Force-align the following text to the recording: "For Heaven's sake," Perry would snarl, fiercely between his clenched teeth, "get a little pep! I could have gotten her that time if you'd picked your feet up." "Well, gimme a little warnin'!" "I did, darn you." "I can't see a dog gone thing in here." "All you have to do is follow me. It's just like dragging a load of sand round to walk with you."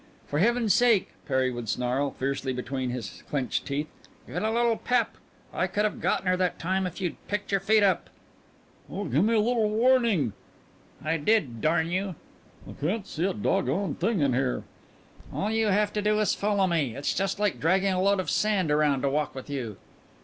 "For 0.25 0.39
Heaven's 0.39 0.73
sake," 0.73 1.09
Perry 1.27 1.51
would 1.51 1.69
snarl, 1.69 2.09
fiercely 2.17 2.53
between 2.53 2.89
his 2.89 3.21
clenched 3.29 3.67
teeth, 3.67 3.85
"get 4.25 4.41
a 4.41 4.49
little 4.49 4.75
pep! 4.75 5.15
I 5.53 5.67
could 5.67 5.83
have 5.83 6.01
gotten 6.01 6.25
her 6.25 6.35
that 6.37 6.57
time 6.57 6.87
if 6.87 6.99
you'd 6.99 7.17
picked 7.27 7.51
your 7.51 7.59
feet 7.61 7.83
up." 7.83 8.09
"Well, 8.87 9.05
gimme 9.05 9.31
a 9.35 9.39
little 9.39 9.69
warnin'!" 9.69 10.33
"I 11.05 11.17
did, 11.17 11.61
darn 11.61 11.91
you." 11.91 12.15
"I 12.67 12.73
can't 12.81 13.05
see 13.05 13.25
a 13.25 13.33
dog 13.35 13.67
gone 13.67 13.93
thing 13.93 14.21
in 14.21 14.33
here." 14.33 14.63
"All 15.31 15.51
you 15.51 15.67
have 15.67 15.93
to 15.93 16.01
do 16.01 16.19
is 16.19 16.33
follow 16.33 16.65
me. 16.65 16.95
It's 16.95 17.13
just 17.13 17.39
like 17.39 17.59
dragging 17.59 17.93
a 17.93 18.01
load 18.01 18.19
of 18.19 18.31
sand 18.31 18.71
round 18.71 19.03
to 19.03 19.09
walk 19.11 19.35
with 19.35 19.51
you." 19.51 19.77